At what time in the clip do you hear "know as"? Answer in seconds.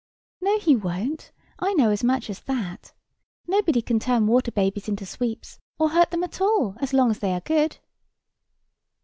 1.75-2.03